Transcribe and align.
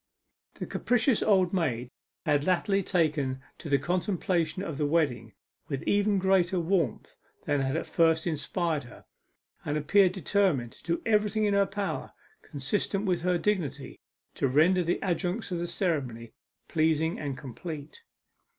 The 0.55 0.65
capricious 0.65 1.21
old 1.21 1.53
maid 1.53 1.91
had 2.25 2.43
latterly 2.47 2.81
taken 2.81 3.39
to 3.59 3.69
the 3.69 3.77
contemplation 3.77 4.63
of 4.63 4.79
the 4.79 4.85
wedding 4.87 5.33
with 5.67 5.83
even 5.83 6.17
greater 6.17 6.59
warmth 6.59 7.15
than 7.45 7.61
had 7.61 7.77
at 7.77 7.85
first 7.85 8.25
inspired 8.25 8.85
her, 8.85 9.05
and 9.63 9.77
appeared 9.77 10.13
determined 10.13 10.71
to 10.71 10.83
do 10.95 11.03
everything 11.05 11.45
in 11.45 11.53
her 11.53 11.67
power, 11.67 12.13
consistent 12.41 13.05
with 13.05 13.21
her 13.21 13.37
dignity, 13.37 13.99
to 14.33 14.47
render 14.47 14.83
the 14.83 14.97
adjuncts 15.03 15.51
of 15.51 15.59
the 15.59 15.67
ceremony 15.67 16.33
pleasing 16.67 17.19
and 17.19 17.37
complete. 17.37 18.01